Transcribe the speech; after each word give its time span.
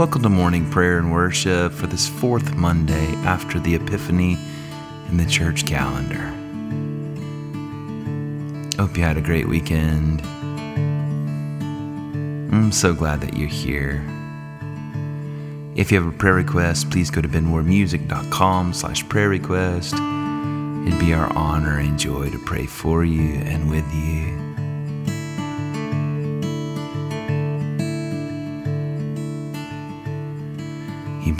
Welcome 0.00 0.22
to 0.22 0.30
morning 0.30 0.70
prayer 0.70 0.96
and 0.96 1.12
worship 1.12 1.74
for 1.74 1.86
this 1.86 2.08
fourth 2.08 2.56
Monday 2.56 3.12
after 3.16 3.60
the 3.60 3.74
Epiphany 3.74 4.38
in 5.10 5.18
the 5.18 5.26
church 5.26 5.66
calendar. 5.66 6.26
Hope 8.80 8.96
you 8.96 9.02
had 9.02 9.18
a 9.18 9.20
great 9.20 9.46
weekend. 9.46 10.22
I'm 12.50 12.72
so 12.72 12.94
glad 12.94 13.20
that 13.20 13.36
you're 13.36 13.46
here. 13.46 14.02
If 15.76 15.92
you 15.92 16.02
have 16.02 16.10
a 16.10 16.16
prayer 16.16 16.32
request, 16.32 16.90
please 16.90 17.10
go 17.10 17.20
to 17.20 17.28
benwardmusic.com 17.28 18.72
slash 18.72 19.06
prayer 19.10 19.28
request. 19.28 19.92
It'd 19.92 20.98
be 20.98 21.12
our 21.12 21.30
honor 21.36 21.78
and 21.78 21.98
joy 21.98 22.30
to 22.30 22.38
pray 22.38 22.64
for 22.64 23.04
you 23.04 23.34
and 23.34 23.68
with 23.68 23.84
you. 23.92 24.49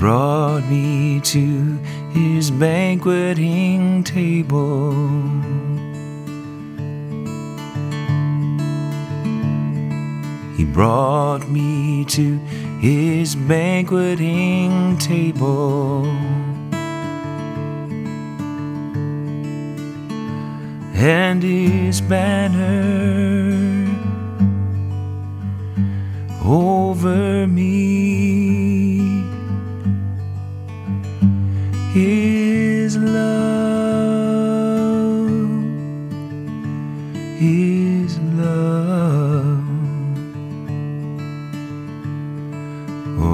Brought 0.00 0.64
me 0.70 1.20
to 1.20 1.77
his 2.14 2.50
banqueting 2.50 4.02
table. 4.02 4.95
He 10.56 10.64
brought 10.64 11.46
me 11.50 12.06
to 12.06 12.38
his 12.80 13.36
banqueting 13.36 14.96
table. 14.96 16.06
And 20.95 21.42
his 21.42 22.01
banner 22.01 22.70
over 26.42 27.46
me. 27.46 29.20
His 32.01 32.96
love, 32.96 33.29
His 37.38 38.18
love. 38.18 39.60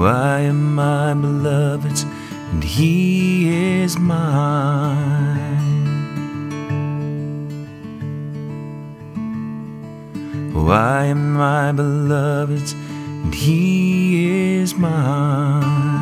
I 0.03 0.41
am 0.41 0.75
my 0.75 1.13
beloved's, 1.13 2.03
and 2.51 2.61
He 2.61 3.49
is 3.83 3.97
mine. 3.97 5.45
Oh, 10.53 10.67
I 10.67 11.05
am 11.05 11.35
my 11.35 11.71
beloved's, 11.71 12.73
and 12.73 13.33
He 13.33 14.57
is 14.59 14.75
mine. 14.75 15.96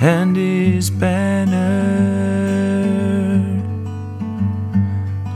And 0.00 0.36
his 0.36 0.90
banner 0.90 1.98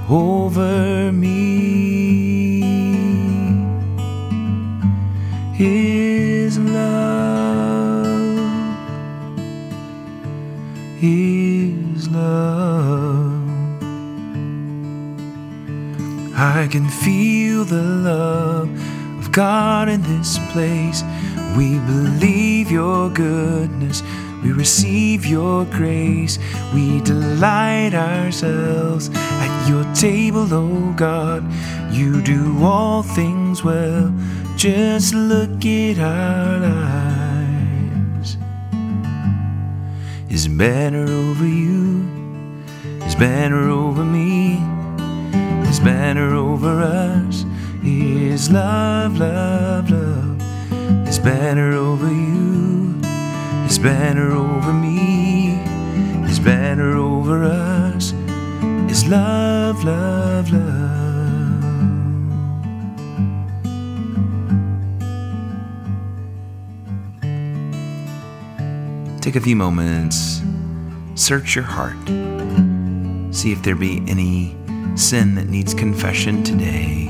over 0.08 1.10
me. 1.12 1.42
His 5.54 6.58
love, 6.58 8.38
His 10.98 12.08
love. 12.08 13.42
I 16.34 16.68
can 16.70 16.88
feel 16.88 17.64
the 17.64 17.82
love 17.82 18.68
of 19.18 19.32
God 19.32 19.88
in 19.88 20.02
this 20.02 20.38
place. 20.52 21.02
We 21.56 21.78
believe 21.80 22.70
your 22.70 23.10
goodness. 23.10 24.02
We 24.42 24.52
receive 24.52 25.24
your 25.24 25.64
grace. 25.66 26.38
We 26.74 27.00
delight 27.00 27.94
ourselves 27.94 29.10
at 29.14 29.68
your 29.68 29.84
table, 29.94 30.52
O 30.52 30.92
God. 30.96 31.44
You 31.92 32.20
do 32.22 32.64
all 32.64 33.02
things 33.02 33.62
well. 33.62 34.12
Just 34.56 35.14
look 35.14 35.64
at 35.64 35.98
our 35.98 36.58
lives. 36.58 38.36
His 40.28 40.48
banner 40.48 41.04
over 41.04 41.46
you, 41.46 42.02
His 43.02 43.14
banner 43.14 43.68
over 43.68 44.04
me, 44.04 44.56
His 45.66 45.78
banner 45.78 46.34
over 46.34 46.80
us. 46.80 47.44
His 47.82 48.50
love, 48.50 49.18
love, 49.18 49.90
love. 49.90 50.40
His 51.06 51.18
banner 51.18 51.72
over 51.72 52.08
you, 52.08 52.61
His 53.72 53.78
banner 53.78 54.32
over 54.32 54.70
me, 54.70 55.56
His 56.28 56.38
banner 56.38 56.94
over 56.94 57.42
us. 57.42 58.10
His 58.86 59.08
love, 59.08 59.82
love, 59.82 60.52
love. 60.52 61.62
Take 69.22 69.36
a 69.36 69.40
few 69.40 69.56
moments, 69.56 70.42
search 71.14 71.54
your 71.54 71.64
heart, 71.64 71.96
see 73.34 73.52
if 73.52 73.62
there 73.62 73.74
be 73.74 74.04
any 74.06 74.54
sin 74.96 75.34
that 75.36 75.48
needs 75.48 75.72
confession 75.72 76.44
today. 76.44 77.08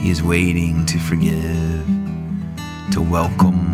He 0.00 0.10
is 0.10 0.20
waiting 0.20 0.84
to 0.86 0.98
forgive, 0.98 1.86
to 2.90 3.00
welcome. 3.00 3.73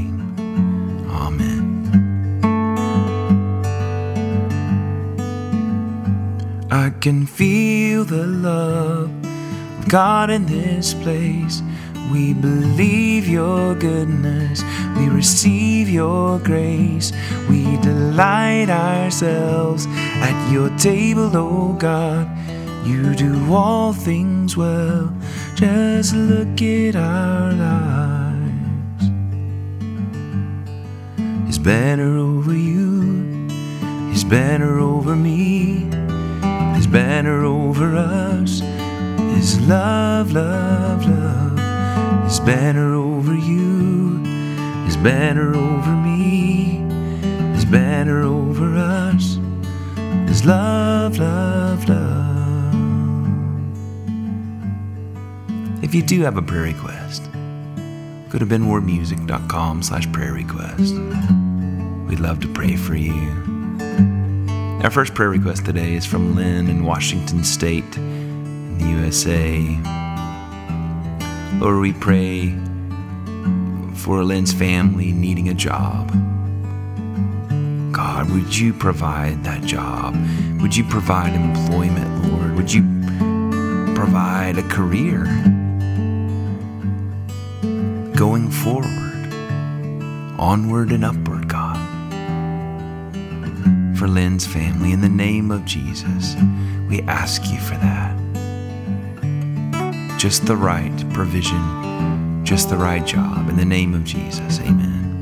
Can 7.01 7.25
feel 7.25 8.05
the 8.05 8.27
love 8.27 9.09
of 9.79 9.89
God 9.89 10.29
in 10.29 10.45
this 10.45 10.93
place. 10.93 11.63
We 12.11 12.35
believe 12.35 13.27
your 13.27 13.73
goodness, 13.73 14.63
we 14.99 15.09
receive 15.09 15.89
your 15.89 16.37
grace, 16.37 17.11
we 17.49 17.77
delight 17.77 18.69
ourselves 18.69 19.87
at 19.89 20.51
your 20.51 20.69
table, 20.77 21.35
O 21.35 21.73
God. 21.73 22.29
You 22.85 23.15
do 23.15 23.51
all 23.51 23.93
things 23.93 24.55
well, 24.55 25.11
just 25.55 26.13
look 26.13 26.61
at 26.61 26.95
our 26.95 27.51
lives. 27.53 28.51
His 31.47 31.57
banner 31.57 32.15
over 32.17 32.53
you, 32.53 33.47
His 34.11 34.23
banner 34.23 34.77
over 34.77 35.15
me, 35.15 35.89
banner 36.91 37.45
over 37.45 37.95
us, 37.95 38.61
is 39.37 39.59
love, 39.61 40.33
love, 40.33 41.07
love. 41.07 42.23
His 42.25 42.39
banner 42.41 42.93
over 42.95 43.33
you, 43.33 44.17
His 44.85 44.97
banner 44.97 45.55
over 45.55 45.91
me, 45.91 46.81
His 47.55 47.63
banner 47.65 48.23
over 48.23 48.75
us, 48.75 49.37
is 50.29 50.45
love, 50.45 51.17
love, 51.17 51.87
love. 51.87 52.21
If 55.83 55.95
you 55.95 56.01
do 56.01 56.21
have 56.21 56.37
a 56.37 56.41
prayer 56.41 56.63
request, 56.63 57.23
go 58.29 58.37
to 58.37 58.45
benwardmusic.com 58.45 59.83
slash 59.83 60.11
prayer 60.11 60.33
request. 60.33 60.93
We'd 62.07 62.19
love 62.19 62.41
to 62.41 62.47
pray 62.53 62.75
for 62.75 62.95
you. 62.95 63.50
Our 64.83 64.89
first 64.89 65.13
prayer 65.13 65.29
request 65.29 65.63
today 65.65 65.93
is 65.93 66.07
from 66.07 66.35
Lynne 66.35 66.67
in 66.67 66.83
Washington 66.83 67.43
State 67.43 67.97
in 67.97 68.79
the 68.79 68.85
USA. 69.03 69.59
Lord, 71.59 71.81
we 71.81 71.93
pray 71.93 72.49
for 73.93 74.23
Lynne's 74.23 74.51
family 74.51 75.11
needing 75.11 75.49
a 75.49 75.53
job. 75.53 76.09
God, 77.93 78.31
would 78.31 78.57
you 78.57 78.73
provide 78.73 79.43
that 79.43 79.63
job? 79.63 80.15
Would 80.61 80.75
you 80.75 80.83
provide 80.85 81.35
employment, 81.35 82.25
Lord? 82.25 82.55
Would 82.55 82.73
you 82.73 82.81
provide 83.93 84.57
a 84.57 84.63
career 84.63 85.25
going 88.15 88.49
forward, 88.49 89.31
onward 90.39 90.91
and 90.91 91.05
upward? 91.05 91.30
For 94.01 94.07
Lynne's 94.07 94.47
family, 94.47 94.93
in 94.93 95.01
the 95.01 95.09
name 95.09 95.51
of 95.51 95.63
Jesus, 95.63 96.35
we 96.89 97.03
ask 97.03 97.47
you 97.51 97.59
for 97.59 97.75
that. 97.75 98.17
Just 100.17 100.47
the 100.47 100.55
right 100.55 100.91
provision, 101.13 102.43
just 102.43 102.71
the 102.71 102.77
right 102.77 103.05
job. 103.05 103.47
In 103.47 103.57
the 103.57 103.63
name 103.63 103.93
of 103.93 104.03
Jesus, 104.03 104.59
amen. 104.61 105.19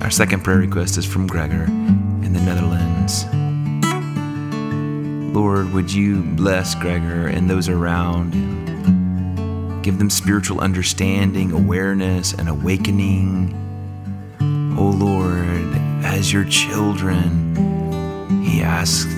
Our 0.00 0.08
second 0.10 0.44
prayer 0.44 0.56
request 0.56 0.96
is 0.96 1.04
from 1.04 1.26
Gregor 1.26 1.64
in 1.64 2.32
the 2.32 2.40
Netherlands. 2.40 3.26
Lord, 5.36 5.74
would 5.74 5.92
you 5.92 6.22
bless 6.22 6.74
Gregor 6.74 7.26
and 7.26 7.50
those 7.50 7.68
around 7.68 8.32
him? 8.32 9.82
Give 9.82 9.98
them 9.98 10.08
spiritual 10.08 10.60
understanding, 10.60 11.52
awareness, 11.52 12.32
and 12.32 12.48
awakening. 12.48 13.54
Oh 14.78 14.88
Lord, 14.88 15.83
as 16.04 16.32
your 16.32 16.44
children, 16.44 17.54
He 18.44 18.62
asks 18.62 19.12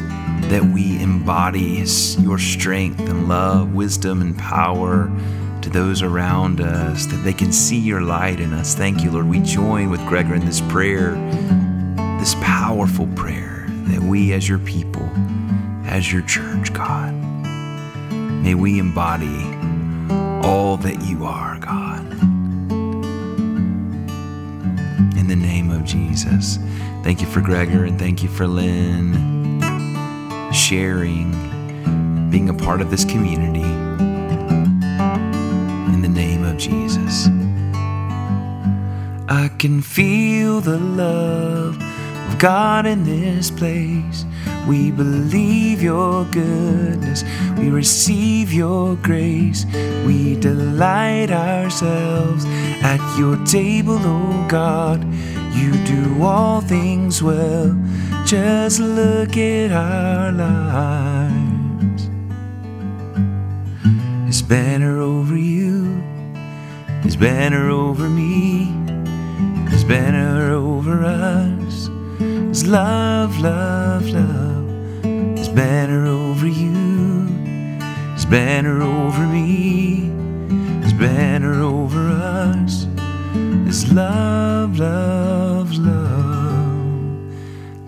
that 0.49 0.65
we 0.65 1.03
embody 1.03 1.77
his, 1.77 2.17
your 2.23 2.39
strength 2.39 3.01
and 3.01 3.29
love, 3.29 3.75
wisdom 3.75 4.21
and 4.21 4.39
power 4.39 5.11
to 5.61 5.69
those 5.69 6.01
around 6.01 6.61
us, 6.61 7.07
that 7.07 7.17
they 7.17 7.33
can 7.33 7.53
see 7.53 7.79
your 7.79 8.01
light 8.01 8.39
in 8.39 8.53
us. 8.53 8.75
Thank 8.77 9.03
you, 9.03 9.11
Lord. 9.11 9.29
We 9.29 9.41
join 9.41 9.91
with 9.91 10.01
Gregor 10.07 10.35
in 10.35 10.47
this 10.47 10.61
prayer, 10.61 11.15
this 12.21 12.37
powerful 12.37 13.09
prayer, 13.17 13.67
that 13.89 14.01
we 14.01 14.33
as 14.33 14.49
your 14.49 14.61
people, 14.61 15.11
as 15.85 16.13
your 16.13 16.23
church, 16.23 16.73
God. 16.73 17.13
May 18.45 18.55
we 18.55 18.79
embody 18.79 19.45
all 20.47 20.77
that 20.77 21.03
you 21.05 21.25
are, 21.25 21.59
God. 21.59 21.86
In 25.27 25.41
the 25.41 25.45
name 25.45 25.73
of 25.73 25.85
Jesus. 25.85 26.61
Thank 27.03 27.21
you 27.21 27.27
for 27.27 27.41
Gregor 27.41 27.85
and 27.85 27.99
thank 27.99 28.23
you 28.23 28.29
for 28.29 28.47
Lynne 28.47 29.61
sharing, 30.53 31.33
being 32.31 32.49
a 32.49 32.55
part 32.55 32.81
of 32.81 32.93
this 32.93 33.05
community. 33.05 33.69
In 35.93 36.01
the 36.01 36.09
name 36.09 36.45
of 36.45 36.57
Jesus. 36.59 37.27
I 39.29 39.51
can 39.59 39.83
feel 39.83 40.61
the 40.61 40.79
love 40.79 41.77
of 42.29 42.39
God 42.39 42.87
in 42.87 43.03
this 43.03 43.51
place. 43.51 44.25
We 44.67 44.91
believe 44.91 45.81
your 45.81 46.25
goodness, 46.25 47.23
we 47.57 47.71
receive 47.71 48.53
your 48.53 48.97
grace, 48.97 49.65
we 50.05 50.35
delight 50.35 51.31
ourselves 51.31 52.45
at 52.83 53.01
your 53.17 53.37
table, 53.45 53.99
O 53.99 54.45
oh 54.45 54.49
God. 54.49 55.05
You 55.55 55.73
do 55.85 56.23
all 56.23 56.61
things 56.61 57.23
well, 57.23 57.77
just 58.25 58.81
look 58.81 59.37
at 59.37 59.71
our 59.71 60.33
lives. 60.33 62.11
His 64.27 64.43
banner 64.43 64.99
over 65.01 65.37
you, 65.37 66.03
His 67.05 67.17
banner 67.17 67.71
over 67.71 68.09
me, 68.09 68.65
His 69.71 69.85
banner 69.85 70.53
over 70.53 71.05
us. 71.05 71.89
His 72.19 72.67
love, 72.67 73.39
love, 73.39 74.07
love. 74.09 74.56
Banner 75.57 76.07
over 76.07 76.47
you. 76.47 77.23
His 78.13 78.27
banner 78.27 78.83
over 78.83 79.27
me. 79.27 80.11
His 80.83 80.93
banner 80.93 81.63
over 81.63 82.11
us. 82.11 82.87
His 83.65 83.91
love, 83.91 84.79
love, 84.79 85.73
love. 85.79 87.35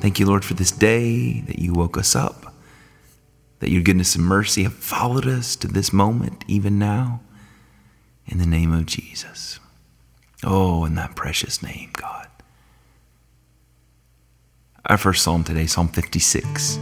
Thank 0.00 0.18
you, 0.18 0.24
Lord, 0.24 0.46
for 0.46 0.54
this 0.54 0.70
day 0.70 1.42
that 1.42 1.58
you 1.58 1.74
woke 1.74 1.98
us 1.98 2.16
up, 2.16 2.54
that 3.58 3.68
your 3.68 3.82
goodness 3.82 4.14
and 4.16 4.24
mercy 4.24 4.62
have 4.62 4.72
followed 4.72 5.26
us 5.26 5.54
to 5.56 5.68
this 5.68 5.92
moment, 5.92 6.46
even 6.48 6.78
now. 6.78 7.20
In 8.26 8.38
the 8.38 8.46
name 8.46 8.72
of 8.72 8.86
Jesus. 8.86 9.60
Oh, 10.42 10.86
in 10.86 10.94
that 10.94 11.14
precious 11.14 11.62
name, 11.62 11.90
God. 11.92 12.28
Our 14.86 14.96
first 14.96 15.22
psalm 15.22 15.44
today, 15.44 15.66
Psalm 15.66 15.88
56. 15.88 16.78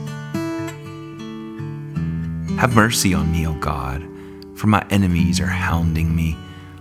Have 2.58 2.74
mercy 2.74 3.12
on 3.12 3.30
me, 3.30 3.46
O 3.46 3.52
God, 3.54 4.02
for 4.54 4.66
my 4.66 4.82
enemies 4.88 5.40
are 5.40 5.46
hounding 5.46 6.16
me. 6.16 6.38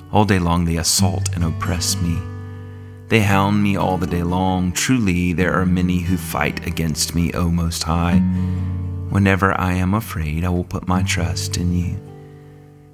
All 0.10 0.24
day 0.24 0.40
long 0.40 0.64
they 0.64 0.78
assault 0.78 1.28
and 1.36 1.44
oppress 1.44 2.02
me. 2.02 2.18
They 3.10 3.20
hound 3.20 3.62
me 3.62 3.76
all 3.76 3.98
the 3.98 4.08
day 4.08 4.24
long. 4.24 4.72
Truly, 4.72 5.34
there 5.34 5.54
are 5.54 5.66
many 5.66 6.00
who 6.00 6.16
fight 6.16 6.66
against 6.66 7.14
me, 7.14 7.34
O 7.34 7.50
Most 7.50 7.84
High. 7.84 8.20
Whenever 9.10 9.54
I 9.60 9.74
am 9.74 9.94
afraid, 9.94 10.46
I 10.46 10.50
will 10.50 10.64
put 10.64 10.88
my 10.88 11.04
trust 11.04 11.58
in 11.58 11.78
you. 11.78 11.98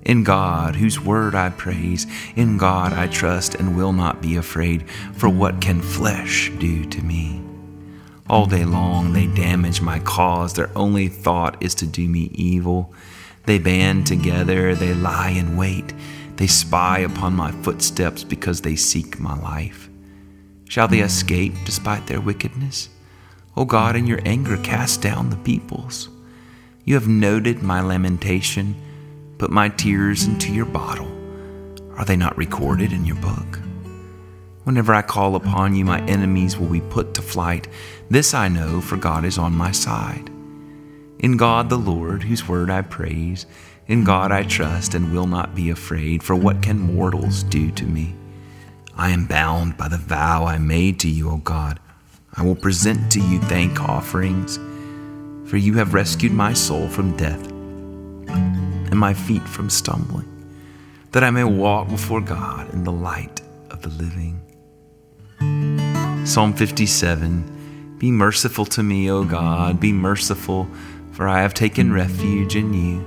In 0.02 0.24
God, 0.24 0.76
whose 0.76 1.00
word 1.00 1.36
I 1.36 1.52
praise, 1.52 2.08
in 2.36 2.58
God 2.58 2.94
I 2.94 3.06
trust 3.06 3.54
and 3.54 3.78
will 3.78 3.94
not 3.94 4.24
be 4.24 4.38
afraid, 4.38 4.90
for 5.14 5.30
what 5.30 5.62
can 5.62 5.82
flesh 5.82 6.52
do 6.58 6.84
to 6.86 7.02
me? 7.04 7.41
All 8.30 8.46
day 8.46 8.66
long 8.66 9.14
they 9.14 9.28
damage 9.28 9.82
my 9.82 10.00
cause. 10.00 10.54
Their 10.54 10.70
only 10.76 11.08
thought 11.08 11.62
is 11.62 11.76
to 11.76 11.86
do 11.86 12.08
me 12.08 12.32
evil. 12.34 12.94
They 13.46 13.60
band 13.60 14.08
together, 14.08 14.76
they 14.76 14.94
lie 14.94 15.32
in 15.32 15.58
wait. 15.58 15.94
They 16.38 16.48
spy 16.48 17.00
upon 17.00 17.34
my 17.34 17.52
footsteps 17.52 18.24
because 18.24 18.62
they 18.62 18.76
seek 18.76 19.20
my 19.20 19.38
life. 19.40 19.90
Shall 20.70 20.88
they 20.88 21.00
escape 21.00 21.54
despite 21.66 22.08
their 22.08 22.22
wickedness? 22.22 22.90
O 23.58 23.66
God, 23.66 23.96
in 23.96 24.08
your 24.08 24.22
anger, 24.26 24.58
cast 24.58 25.02
down 25.02 25.30
the 25.30 25.36
peoples. 25.38 26.10
You 26.86 26.96
have 26.96 27.08
noted 27.08 27.62
my 27.62 27.82
lamentation, 27.82 28.76
put 29.38 29.52
my 29.52 29.70
tears 29.70 30.26
into 30.26 30.54
your 30.54 30.66
bottle. 30.66 31.12
Are 31.98 32.06
they 32.06 32.16
not 32.16 32.38
recorded 32.38 32.94
in 32.94 33.06
your 33.06 33.18
book? 33.18 33.60
Whenever 34.64 34.94
I 34.94 35.02
call 35.02 35.36
upon 35.36 35.76
you, 35.76 35.86
my 35.86 36.02
enemies 36.06 36.58
will 36.58 36.70
be 36.70 36.82
put 36.82 37.16
to 37.16 37.22
flight. 37.22 37.68
This 38.10 38.34
I 38.34 38.48
know, 38.48 38.80
for 38.80 38.96
God 38.96 39.26
is 39.26 39.40
on 39.40 39.54
my 39.54 39.72
side. 39.72 40.30
In 41.20 41.38
God 41.38 41.70
the 41.70 41.78
Lord, 41.78 42.24
whose 42.24 42.48
word 42.48 42.70
I 42.70 42.82
praise, 42.82 43.48
in 43.88 44.04
God 44.04 44.32
I 44.32 44.44
trust 44.44 44.94
and 44.94 45.12
will 45.12 45.28
not 45.28 45.56
be 45.56 45.70
afraid, 45.70 46.22
for 46.22 46.36
what 46.36 46.62
can 46.62 46.80
mortals 46.80 47.44
do 47.44 47.72
to 47.72 47.86
me? 47.86 48.16
I 48.96 49.10
am 49.10 49.26
bound 49.26 49.78
by 49.78 49.88
the 49.88 49.98
vow 49.98 50.46
I 50.46 50.60
made 50.60 51.00
to 51.00 51.10
you, 51.10 51.32
O 51.32 51.38
God. 51.38 51.80
I 52.36 52.44
will 52.44 52.56
present 52.56 53.12
to 53.14 53.20
you 53.20 53.40
thank 53.42 53.82
offerings, 53.82 54.58
for 55.50 55.58
you 55.58 55.74
have 55.74 55.94
rescued 55.94 56.34
my 56.34 56.54
soul 56.54 56.88
from 56.88 57.18
death 57.18 57.48
and 57.50 58.96
my 58.96 59.14
feet 59.14 59.44
from 59.44 59.70
stumbling, 59.70 60.28
that 61.12 61.24
I 61.24 61.32
may 61.32 61.44
walk 61.44 61.90
before 61.90 62.22
God 62.22 62.72
in 62.74 62.84
the 62.84 62.92
light 62.92 63.42
of 63.70 63.82
the 63.82 63.90
living. 63.90 64.40
Psalm 66.24 66.54
57 66.54 67.96
Be 67.98 68.12
merciful 68.12 68.64
to 68.66 68.84
me, 68.84 69.10
O 69.10 69.24
God, 69.24 69.80
be 69.80 69.92
merciful, 69.92 70.68
for 71.12 71.28
I 71.28 71.42
have 71.42 71.56
taken 71.56 71.92
refuge 71.92 72.56
in 72.56 72.74
you. 72.76 73.04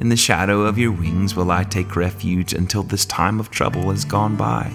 In 0.00 0.08
the 0.08 0.16
shadow 0.16 0.62
of 0.62 0.76
your 0.76 0.90
wings 0.90 1.36
will 1.36 1.52
I 1.52 1.62
take 1.62 1.94
refuge 1.94 2.52
until 2.52 2.82
this 2.82 3.06
time 3.06 3.38
of 3.38 3.50
trouble 3.50 3.90
has 3.90 4.04
gone 4.04 4.34
by. 4.34 4.72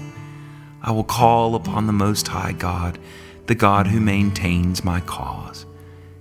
I 0.81 0.91
will 0.91 1.03
call 1.03 1.53
upon 1.53 1.85
the 1.85 1.93
Most 1.93 2.29
High 2.29 2.53
God, 2.53 2.97
the 3.47 3.55
God 3.55 3.87
who 3.87 3.99
maintains 3.99 4.85
my 4.85 5.01
cause. 5.01 5.65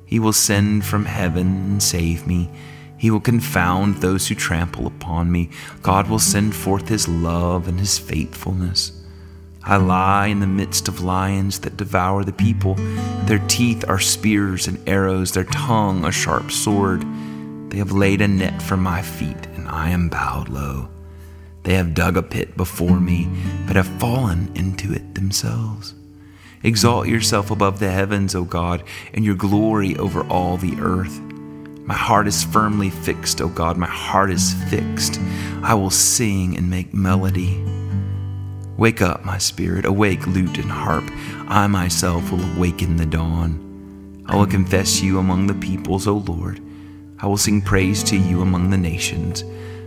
He 0.04 0.18
will 0.18 0.32
send 0.32 0.84
from 0.84 1.04
heaven 1.04 1.46
and 1.46 1.82
save 1.82 2.26
me. 2.26 2.50
He 2.98 3.12
will 3.12 3.20
confound 3.20 3.96
those 3.98 4.26
who 4.26 4.34
trample 4.34 4.88
upon 4.88 5.30
me. 5.30 5.50
God 5.82 6.10
will 6.10 6.18
send 6.18 6.56
forth 6.56 6.88
his 6.88 7.06
love 7.06 7.68
and 7.68 7.78
his 7.78 7.96
faithfulness. 7.96 9.03
I 9.66 9.76
lie 9.76 10.26
in 10.26 10.40
the 10.40 10.46
midst 10.46 10.88
of 10.88 11.02
lions 11.02 11.60
that 11.60 11.78
devour 11.78 12.22
the 12.22 12.34
people. 12.34 12.74
Their 13.24 13.38
teeth 13.48 13.88
are 13.88 13.98
spears 13.98 14.66
and 14.66 14.86
arrows, 14.86 15.32
their 15.32 15.44
tongue 15.44 16.04
a 16.04 16.12
sharp 16.12 16.50
sword. 16.50 17.02
They 17.70 17.78
have 17.78 17.90
laid 17.90 18.20
a 18.20 18.28
net 18.28 18.60
for 18.60 18.76
my 18.76 19.00
feet, 19.00 19.46
and 19.56 19.66
I 19.66 19.88
am 19.88 20.10
bowed 20.10 20.50
low. 20.50 20.90
They 21.62 21.74
have 21.74 21.94
dug 21.94 22.18
a 22.18 22.22
pit 22.22 22.58
before 22.58 23.00
me, 23.00 23.26
but 23.66 23.76
have 23.76 23.88
fallen 23.98 24.52
into 24.54 24.92
it 24.92 25.14
themselves. 25.14 25.94
Exalt 26.62 27.08
yourself 27.08 27.50
above 27.50 27.78
the 27.78 27.90
heavens, 27.90 28.34
O 28.34 28.44
God, 28.44 28.82
and 29.14 29.24
your 29.24 29.34
glory 29.34 29.96
over 29.96 30.24
all 30.28 30.58
the 30.58 30.76
earth. 30.78 31.20
My 31.86 31.94
heart 31.94 32.28
is 32.28 32.44
firmly 32.44 32.90
fixed, 32.90 33.40
O 33.40 33.48
God, 33.48 33.78
my 33.78 33.86
heart 33.86 34.30
is 34.30 34.52
fixed. 34.68 35.18
I 35.62 35.72
will 35.72 35.90
sing 35.90 36.54
and 36.54 36.68
make 36.68 36.92
melody. 36.92 37.73
Wake 38.76 39.00
up, 39.00 39.24
my 39.24 39.38
spirit, 39.38 39.84
awake, 39.84 40.26
lute 40.26 40.58
and 40.58 40.70
harp. 40.70 41.04
I 41.46 41.68
myself 41.68 42.32
will 42.32 42.44
awaken 42.56 42.96
the 42.96 43.06
dawn. 43.06 44.24
I 44.26 44.34
will 44.34 44.46
confess 44.46 45.00
you 45.00 45.18
among 45.20 45.46
the 45.46 45.54
peoples, 45.54 46.08
O 46.08 46.16
Lord. 46.16 46.60
I 47.20 47.26
will 47.28 47.36
sing 47.36 47.62
praise 47.62 48.02
to 48.04 48.16
you 48.16 48.42
among 48.42 48.70
the 48.70 48.76
nations. 48.76 49.44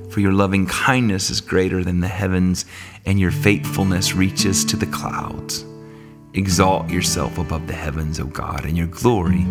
For 0.09 0.21
your 0.21 0.31
loving 0.31 0.67
kindness 0.67 1.29
is 1.29 1.41
greater 1.41 1.83
than 1.83 1.99
the 1.99 2.07
heavens, 2.07 2.65
and 3.05 3.19
your 3.19 3.31
faithfulness 3.31 4.13
reaches 4.13 4.63
to 4.65 4.77
the 4.77 4.85
clouds. 4.85 5.65
Exalt 6.33 6.89
yourself 6.89 7.37
above 7.37 7.67
the 7.67 7.73
heavens, 7.73 8.21
O 8.21 8.25
God, 8.25 8.63
and 8.63 8.77
your 8.77 8.87
glory 8.87 9.45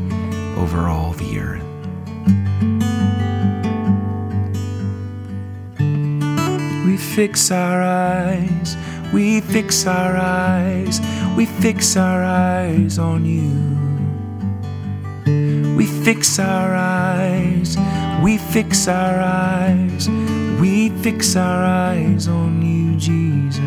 over 0.56 0.88
all 0.88 1.12
the 1.12 1.38
earth. 1.38 1.62
We 6.86 6.96
fix 6.96 7.50
our 7.50 7.82
eyes 7.82 8.76
we 9.12 9.40
fix 9.40 9.86
our 9.86 10.16
eyes, 10.16 11.00
we 11.36 11.46
fix 11.46 11.96
our 11.96 12.22
eyes 12.22 12.98
on 12.98 13.24
you. 13.24 13.76
We 15.76 15.86
fix 15.86 16.38
our 16.38 16.74
eyes, 16.74 17.76
we 18.22 18.38
fix 18.38 18.88
our 18.88 19.20
eyes, 19.20 20.08
we 20.60 20.88
fix 21.02 21.36
our 21.36 21.64
eyes 21.64 22.28
on 22.28 22.62
you, 22.62 22.96
Jesus. 22.96 23.60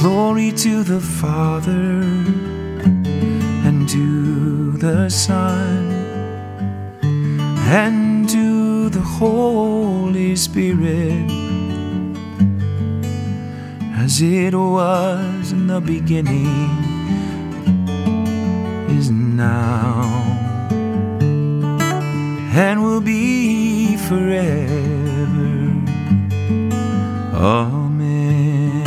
Glory 0.00 0.52
to 0.52 0.82
the 0.82 1.00
Father 1.00 2.02
and 3.66 3.88
to 3.88 4.72
the 4.78 5.08
Son 5.08 5.90
and 7.68 8.28
to 8.28 8.88
the 8.88 9.00
Holy 9.00 10.34
Spirit 10.36 11.49
as 14.10 14.20
it 14.22 14.54
was 14.54 15.52
in 15.52 15.68
the 15.68 15.80
beginning 15.80 16.68
is 18.98 19.08
now 19.08 20.02
and 22.52 22.82
will 22.82 23.00
be 23.00 23.96
forever. 24.08 25.46
Amen. 27.36 28.82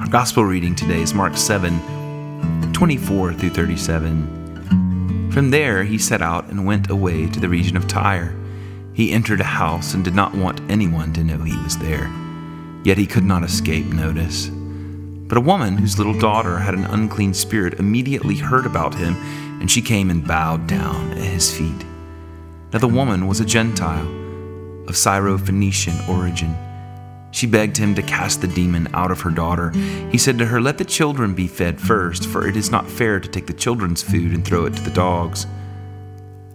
Our 0.00 0.06
gospel 0.06 0.44
reading 0.44 0.76
today 0.76 1.02
is 1.02 1.12
Mark 1.12 1.36
7 1.36 1.80
24 2.72 3.32
through 3.32 3.50
37. 3.50 4.43
From 5.34 5.50
there 5.50 5.82
he 5.82 5.98
set 5.98 6.22
out 6.22 6.48
and 6.48 6.64
went 6.64 6.88
away 6.88 7.26
to 7.26 7.40
the 7.40 7.48
region 7.48 7.76
of 7.76 7.88
Tyre. 7.88 8.36
He 8.92 9.10
entered 9.10 9.40
a 9.40 9.44
house 9.58 9.92
and 9.92 10.04
did 10.04 10.14
not 10.14 10.32
want 10.32 10.60
anyone 10.70 11.12
to 11.14 11.24
know 11.24 11.38
he 11.38 11.60
was 11.60 11.76
there. 11.76 12.08
Yet 12.84 12.98
he 12.98 13.06
could 13.08 13.24
not 13.24 13.42
escape 13.42 13.86
notice. 13.86 14.46
But 14.46 15.36
a 15.36 15.40
woman 15.40 15.76
whose 15.76 15.98
little 15.98 16.16
daughter 16.16 16.58
had 16.58 16.74
an 16.74 16.84
unclean 16.84 17.34
spirit 17.34 17.80
immediately 17.80 18.36
heard 18.36 18.64
about 18.64 18.94
him, 18.94 19.16
and 19.60 19.68
she 19.68 19.82
came 19.82 20.08
and 20.08 20.24
bowed 20.24 20.68
down 20.68 21.10
at 21.10 21.18
his 21.24 21.52
feet. 21.52 21.84
Now 22.72 22.78
the 22.78 22.86
woman 22.86 23.26
was 23.26 23.40
a 23.40 23.44
Gentile 23.44 24.06
of 24.86 24.94
Syrophoenician 24.94 26.08
origin 26.08 26.54
she 27.34 27.48
begged 27.48 27.76
him 27.76 27.96
to 27.96 28.02
cast 28.02 28.40
the 28.40 28.46
demon 28.46 28.86
out 28.94 29.10
of 29.10 29.20
her 29.22 29.30
daughter. 29.30 29.70
He 30.12 30.18
said 30.18 30.38
to 30.38 30.46
her, 30.46 30.60
Let 30.60 30.78
the 30.78 30.84
children 30.84 31.34
be 31.34 31.48
fed 31.48 31.80
first, 31.80 32.28
for 32.28 32.46
it 32.46 32.56
is 32.56 32.70
not 32.70 32.88
fair 32.88 33.18
to 33.18 33.28
take 33.28 33.48
the 33.48 33.52
children's 33.52 34.04
food 34.04 34.32
and 34.32 34.44
throw 34.44 34.66
it 34.66 34.76
to 34.76 34.82
the 34.82 34.92
dogs. 34.92 35.48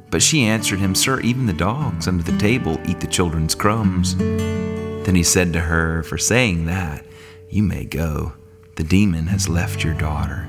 But 0.10 0.22
she 0.22 0.44
answered 0.44 0.80
him, 0.80 0.96
Sir, 0.96 1.20
even 1.20 1.48
the 1.48 1.54
dogs 1.54 2.08
under 2.08 2.24
the 2.24 2.38
table 2.38 2.80
eat 2.88 3.02
the 3.02 3.08
children's 3.08 3.56
crumbs. 3.56 4.16
Then 4.16 5.16
he 5.16 5.24
said 5.24 5.52
to 5.52 5.60
her, 5.60 6.02
For 6.04 6.18
saying 6.18 6.64
that, 6.68 7.06
you 7.50 7.62
may 7.62 7.84
go. 7.84 8.32
The 8.76 8.86
demon 8.86 9.28
has 9.28 9.50
left 9.50 9.84
your 9.84 9.96
daughter. 9.96 10.48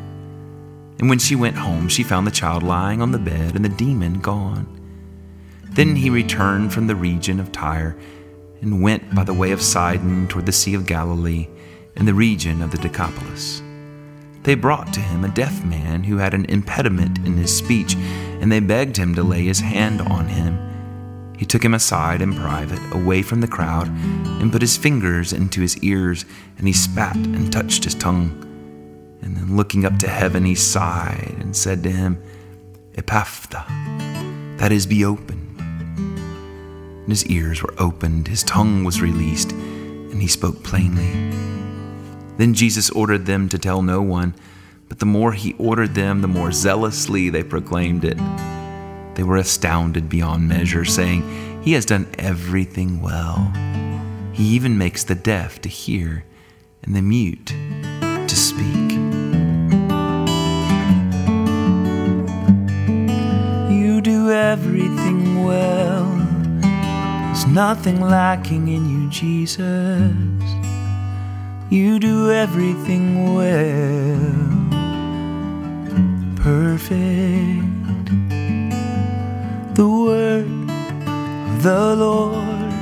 And 1.00 1.08
when 1.08 1.18
she 1.18 1.34
went 1.34 1.56
home, 1.56 1.88
she 1.88 2.04
found 2.04 2.24
the 2.24 2.30
child 2.30 2.62
lying 2.62 3.02
on 3.02 3.10
the 3.10 3.18
bed 3.18 3.56
and 3.56 3.64
the 3.64 3.68
demon 3.68 4.20
gone. 4.20 4.76
Then 5.70 5.96
he 5.96 6.08
returned 6.08 6.72
from 6.72 6.86
the 6.86 6.94
region 6.94 7.40
of 7.40 7.50
Tyre 7.50 7.96
and 8.60 8.82
went 8.82 9.14
by 9.14 9.24
the 9.24 9.34
way 9.34 9.52
of 9.52 9.62
Sidon 9.62 10.28
toward 10.28 10.46
the 10.46 10.52
Sea 10.52 10.74
of 10.74 10.86
Galilee 10.86 11.48
in 11.96 12.06
the 12.06 12.14
region 12.14 12.62
of 12.62 12.70
the 12.70 12.78
Decapolis. 12.78 13.62
They 14.42 14.54
brought 14.54 14.92
to 14.94 15.00
him 15.00 15.24
a 15.24 15.28
deaf 15.28 15.64
man 15.64 16.04
who 16.04 16.16
had 16.16 16.34
an 16.34 16.46
impediment 16.46 17.18
in 17.18 17.36
his 17.36 17.54
speech, 17.54 17.94
and 17.94 18.50
they 18.50 18.60
begged 18.60 18.96
him 18.96 19.14
to 19.14 19.22
lay 19.22 19.44
his 19.44 19.60
hand 19.60 20.00
on 20.00 20.28
him. 20.28 21.34
He 21.36 21.46
took 21.46 21.64
him 21.64 21.74
aside 21.74 22.22
in 22.22 22.34
private, 22.34 22.80
away 22.92 23.22
from 23.22 23.40
the 23.40 23.48
crowd, 23.48 23.88
and 23.88 24.52
put 24.52 24.62
his 24.62 24.76
fingers 24.76 25.32
into 25.32 25.60
his 25.60 25.78
ears, 25.78 26.24
and 26.58 26.66
he 26.66 26.72
spat 26.72 27.16
and 27.16 27.52
touched 27.52 27.84
his 27.84 27.94
tongue. 27.94 28.46
And 29.22 29.36
then 29.36 29.56
looking 29.56 29.84
up 29.84 29.98
to 29.98 30.08
heaven, 30.08 30.44
he 30.44 30.54
sighed 30.54 31.36
and 31.40 31.54
said 31.54 31.82
to 31.82 31.90
him, 31.90 32.22
Ephphatha, 32.94 33.66
that 34.58 34.72
is, 34.72 34.86
be 34.86 35.04
open 35.04 35.39
and 37.10 37.18
his 37.18 37.26
ears 37.26 37.60
were 37.60 37.74
opened, 37.76 38.28
his 38.28 38.44
tongue 38.44 38.84
was 38.84 39.02
released, 39.02 39.50
and 39.50 40.22
he 40.22 40.28
spoke 40.28 40.62
plainly. 40.62 41.10
Then 42.36 42.54
Jesus 42.54 42.88
ordered 42.90 43.26
them 43.26 43.48
to 43.48 43.58
tell 43.58 43.82
no 43.82 44.00
one, 44.00 44.32
but 44.88 45.00
the 45.00 45.06
more 45.06 45.32
he 45.32 45.56
ordered 45.58 45.96
them, 45.96 46.20
the 46.20 46.28
more 46.28 46.52
zealously 46.52 47.28
they 47.28 47.42
proclaimed 47.42 48.04
it. 48.04 48.16
They 49.16 49.24
were 49.24 49.38
astounded 49.38 50.08
beyond 50.08 50.46
measure, 50.46 50.84
saying, 50.84 51.62
He 51.64 51.72
has 51.72 51.84
done 51.84 52.06
everything 52.16 53.00
well. 53.00 53.52
He 54.32 54.44
even 54.44 54.78
makes 54.78 55.02
the 55.02 55.16
deaf 55.16 55.60
to 55.62 55.68
hear 55.68 56.24
and 56.84 56.94
the 56.94 57.02
mute 57.02 57.46
to 58.28 58.36
speak. 58.36 58.92
You 63.68 64.00
do 64.00 64.30
everything 64.30 65.42
well. 65.42 65.99
There's 67.40 67.54
nothing 67.54 68.02
lacking 68.02 68.68
in 68.68 68.84
you, 68.86 69.08
Jesus. 69.08 70.12
You 71.70 71.98
do 71.98 72.30
everything 72.30 73.34
well, 73.34 74.20
perfect. 76.36 78.08
The 79.74 79.88
word 79.88 80.50
of 81.48 81.62
the 81.62 81.96
Lord, 81.96 82.72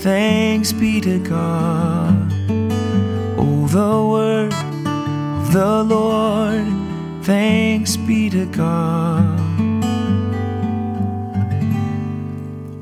thanks 0.00 0.74
be 0.74 1.00
to 1.00 1.18
God. 1.18 2.30
Oh, 3.38 3.66
the 3.66 4.04
word 4.12 4.52
of 4.52 5.52
the 5.54 5.82
Lord, 5.84 6.66
thanks 7.24 7.96
be 7.96 8.28
to 8.28 8.44
God. 8.44 9.35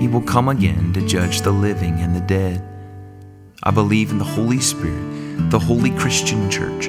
he 0.00 0.08
will 0.08 0.22
come 0.22 0.48
again 0.48 0.94
to 0.94 1.06
judge 1.06 1.42
the 1.42 1.52
living 1.52 2.00
and 2.00 2.16
the 2.16 2.20
dead. 2.20 2.66
I 3.62 3.70
believe 3.70 4.10
in 4.10 4.16
the 4.16 4.24
Holy 4.24 4.58
Spirit, 4.58 5.50
the 5.50 5.58
holy 5.58 5.90
Christian 5.90 6.50
church, 6.50 6.86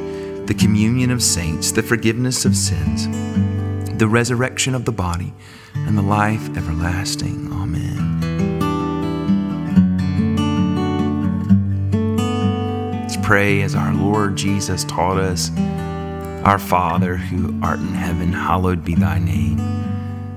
the 0.48 0.56
communion 0.58 1.12
of 1.12 1.22
saints, 1.22 1.74
the 1.74 1.84
forgiveness 1.84 2.46
of 2.46 2.56
sins, 2.56 3.10
the 3.98 4.08
resurrection 4.08 4.74
of 4.74 4.86
the 4.86 4.94
body, 4.94 5.34
and 5.76 5.98
the 5.98 6.02
life 6.02 6.56
everlasting. 6.56 7.52
Amen. 7.52 8.22
Let's 13.02 13.18
pray 13.18 13.62
as 13.62 13.76
our 13.76 13.94
Lord 13.94 14.38
Jesus 14.38 14.86
taught 14.86 15.18
us 15.18 15.52
Our 16.46 16.60
Father, 16.60 17.18
who 17.18 17.60
art 17.62 17.80
in 17.80 17.94
heaven, 17.94 18.32
hallowed 18.32 18.86
be 18.86 18.96
thy 18.96 19.20
name. 19.20 19.81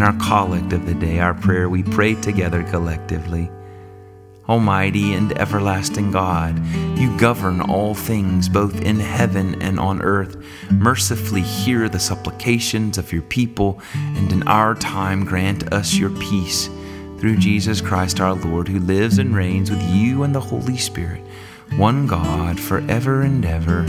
In 0.00 0.06
our 0.06 0.16
collect 0.16 0.72
of 0.72 0.86
the 0.86 0.94
day, 0.94 1.18
our 1.18 1.34
prayer, 1.34 1.68
we 1.68 1.82
pray 1.82 2.14
together 2.14 2.62
collectively. 2.62 3.50
Almighty 4.48 5.12
and 5.12 5.38
everlasting 5.38 6.10
God, 6.10 6.58
you 6.98 7.14
govern 7.18 7.60
all 7.60 7.94
things 7.94 8.48
both 8.48 8.80
in 8.80 8.98
heaven 8.98 9.60
and 9.60 9.78
on 9.78 10.00
earth. 10.00 10.42
Mercifully 10.70 11.42
hear 11.42 11.86
the 11.86 12.00
supplications 12.00 12.96
of 12.96 13.12
your 13.12 13.20
people, 13.20 13.78
and 13.94 14.32
in 14.32 14.42
our 14.44 14.74
time 14.74 15.26
grant 15.26 15.70
us 15.70 15.94
your 15.94 16.08
peace. 16.18 16.70
Through 17.18 17.36
Jesus 17.36 17.82
Christ 17.82 18.20
our 18.20 18.32
Lord, 18.32 18.68
who 18.68 18.80
lives 18.80 19.18
and 19.18 19.36
reigns 19.36 19.70
with 19.70 19.82
you 19.82 20.22
and 20.22 20.34
the 20.34 20.40
Holy 20.40 20.78
Spirit, 20.78 21.20
one 21.76 22.06
God, 22.06 22.58
forever 22.58 23.20
and 23.20 23.44
ever. 23.44 23.80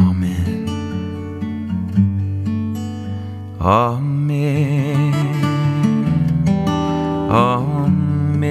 Amen. 0.00 0.66
Amen. 3.60 4.09
Amen. 7.30 8.50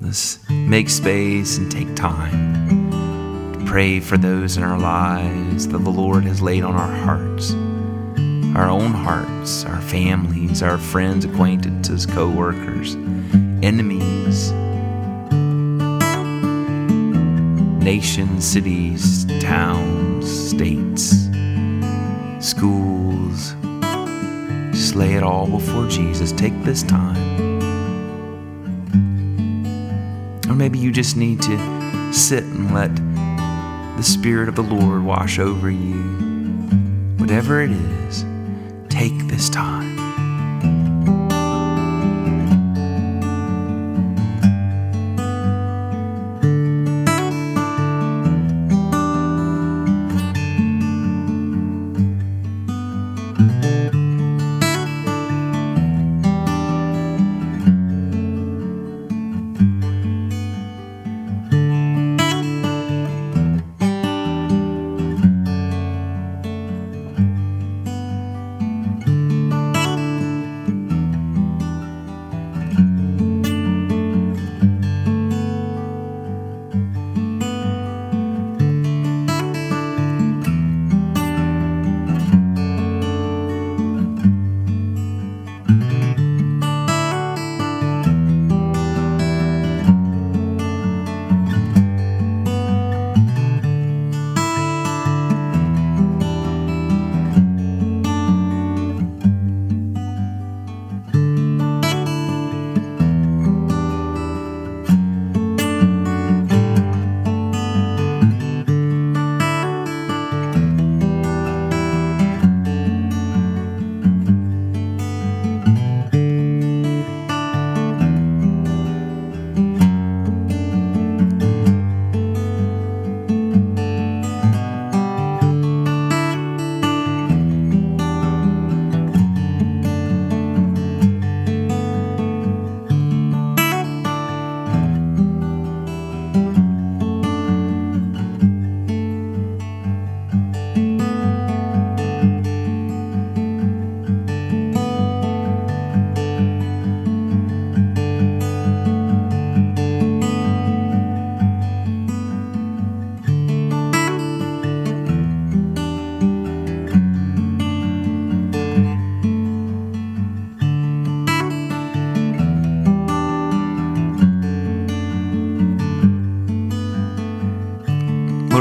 Let's 0.00 0.38
make 0.48 0.88
space 0.88 1.58
and 1.58 1.72
take 1.72 1.96
time 1.96 2.92
to 3.52 3.64
pray 3.66 3.98
for 3.98 4.16
those 4.16 4.56
in 4.56 4.62
our 4.62 4.78
lives 4.78 5.66
that 5.66 5.78
the 5.78 5.90
Lord 5.90 6.22
has 6.22 6.40
laid 6.40 6.62
on 6.62 6.76
our 6.76 6.96
hearts, 6.98 7.52
our 8.56 8.70
own 8.70 8.92
hearts, 8.92 9.64
our 9.64 9.80
families, 9.80 10.62
our 10.62 10.78
friends, 10.78 11.24
acquaintances, 11.24 12.06
co 12.06 12.30
workers, 12.30 12.94
enemies, 13.60 14.52
nations, 17.82 18.44
cities, 18.44 19.24
towns, 19.40 20.48
states, 20.50 21.28
schools. 22.38 23.56
Just 24.72 24.94
lay 24.94 25.14
it 25.14 25.22
all 25.22 25.46
before 25.46 25.86
Jesus. 25.88 26.32
Take 26.32 26.54
this 26.62 26.82
time. 26.82 27.16
Or 30.48 30.54
maybe 30.54 30.78
you 30.78 30.90
just 30.90 31.16
need 31.16 31.42
to 31.42 32.12
sit 32.12 32.44
and 32.44 32.74
let 32.74 32.94
the 33.96 34.02
Spirit 34.02 34.48
of 34.48 34.56
the 34.56 34.62
Lord 34.62 35.04
wash 35.04 35.38
over 35.38 35.70
you. 35.70 36.02
Whatever 37.18 37.62
it 37.62 37.70
is, 37.70 38.24
take 38.88 39.16
this 39.28 39.48
time. 39.50 39.99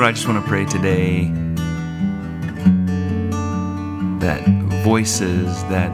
I 0.09 0.11
just 0.11 0.27
want 0.27 0.43
to 0.43 0.49
pray 0.49 0.65
today 0.65 1.25
that 4.17 4.43
voices 4.83 5.63
that 5.65 5.91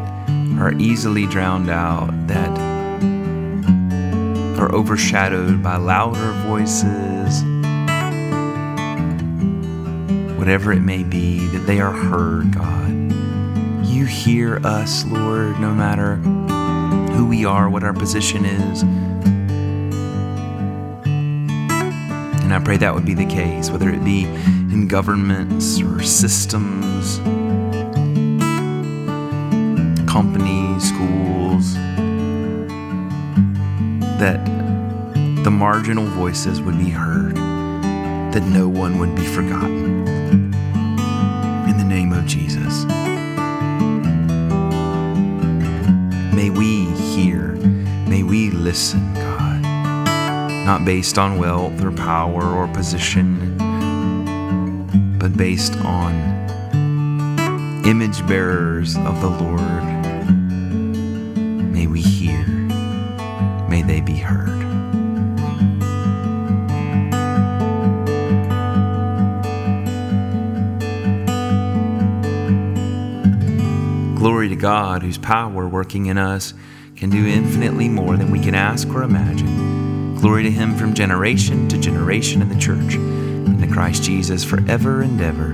are 0.58 0.71
easily 0.80 1.28
drowned 1.28 1.69
out, 1.69 2.12
that 2.28 2.58
are 4.58 4.73
overshadowed 4.73 5.62
by 5.62 5.75
louder 5.75 6.32
voices, 6.47 7.43
whatever 10.39 10.71
it 10.71 10.80
may 10.80 11.04
be, 11.04 11.47
that 11.47 11.65
they 11.67 11.82
are 11.82 11.91
heard, 11.91 12.56
God. 12.56 13.12
You 13.86 14.06
hear 14.06 14.65
us, 14.65 15.04
Lord, 15.08 15.60
no 15.60 15.73
matter 15.73 16.15
who 17.15 17.25
we 17.28 17.43
are, 17.43 17.69
what 17.69 17.84
our 17.84 17.91
position 17.91 18.45
is. 18.45 18.86
And 22.45 22.53
I 22.53 22.60
pray 22.60 22.77
that 22.77 22.93
would 22.93 23.05
be 23.05 23.15
the 23.15 23.25
case, 23.25 23.71
whether 23.71 23.89
it 23.89 24.03
be 24.05 24.25
in 24.25 24.88
governments 24.88 25.81
or 25.81 26.03
systems, 26.03 27.17
companies, 30.08 30.89
schools, 30.89 31.73
that 34.19 34.45
the 35.43 35.49
marginal 35.49 36.05
voices 36.05 36.62
would 36.62 36.77
be 36.77 36.91
heard, 36.91 37.36
that 37.36 38.43
no 38.43 38.69
one 38.69 38.99
would 38.99 39.15
be 39.15 39.25
forgotten. 39.25 40.05
In 41.67 41.77
the 41.79 41.84
name 41.84 42.13
of 42.13 42.27
Jesus. 42.27 42.86
May 46.36 46.51
we 46.51 46.86
hear, 47.15 47.53
may 48.08 48.21
we 48.21 48.51
listen, 48.51 49.15
God 49.15 49.34
not 50.65 50.84
based 50.84 51.19
on 51.19 51.38
wealth 51.38 51.80
or 51.84 51.91
power 51.91 52.43
or 52.43 52.67
position, 52.69 53.56
but 55.19 55.38
based 55.38 55.75
on 55.78 56.12
image 57.86 58.25
bearers 58.25 58.97
of 58.97 59.21
the 59.21 59.30
Lord. 59.30 59.84
May 61.71 61.86
we 61.86 62.01
hear, 62.01 62.47
may 63.69 63.84
they 63.84 64.01
be 64.01 64.15
heard. 64.15 64.65
Glory 74.17 74.49
to 74.49 74.56
God, 74.56 75.04
whose 75.04 75.19
power 75.19 75.67
working 75.67 76.08
in 76.08 76.17
us 76.17 76.56
can 76.95 77.12
do 77.12 77.28
infinitely 77.28 77.88
more 77.88 78.17
than 78.17 78.32
we 78.32 78.39
can 78.39 78.56
ask 78.56 78.88
or 78.88 79.04
imagine. 79.04 79.74
Glory 80.25 80.41
to 80.41 80.49
Him 80.49 80.73
from 80.75 80.95
generation 80.95 81.67
to 81.67 81.77
generation 81.77 82.41
in 82.41 82.49
the 82.49 82.59
church, 82.59 82.95
and 82.95 83.61
to 83.61 83.67
Christ 83.67 84.01
Jesus 84.01 84.43
forever 84.43 85.03
and 85.03 85.21
ever. 85.21 85.51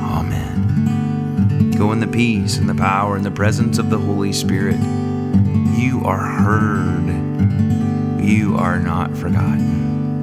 Amen. 0.00 1.72
Go 1.72 1.92
in 1.92 2.00
the 2.00 2.06
peace 2.06 2.56
and 2.56 2.66
the 2.66 2.74
power 2.74 3.16
and 3.16 3.26
the 3.26 3.30
presence 3.30 3.76
of 3.76 3.90
the 3.90 3.98
Holy 3.98 4.32
Spirit. 4.32 4.80
You 5.76 6.00
are 6.06 6.16
heard. 6.16 7.08
You 8.24 8.56
are 8.56 8.78
not 8.78 9.14
forgotten. 9.14 10.16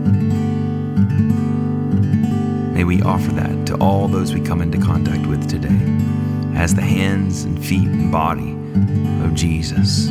May 2.73 2.83
we 2.83 3.03
offer 3.03 3.31
that 3.33 3.67
to 3.67 3.75
all 3.75 4.07
those 4.07 4.33
we 4.33 4.41
come 4.41 4.63
into 4.63 4.79
contact 4.79 5.27
with 5.27 5.47
today 5.47 5.77
as 6.59 6.73
the 6.73 6.81
hands 6.81 7.43
and 7.43 7.63
feet 7.63 7.87
and 7.87 8.11
body 8.11 8.53
of 9.23 9.35
Jesus. 9.35 10.09